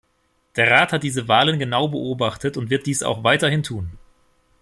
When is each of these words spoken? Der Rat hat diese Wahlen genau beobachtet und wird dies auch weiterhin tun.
Der 0.55 0.71
Rat 0.71 0.93
hat 0.93 1.03
diese 1.03 1.27
Wahlen 1.27 1.59
genau 1.59 1.87
beobachtet 1.87 2.57
und 2.57 2.71
wird 2.71 2.87
dies 2.87 3.03
auch 3.03 3.23
weiterhin 3.23 3.61
tun. 3.61 3.99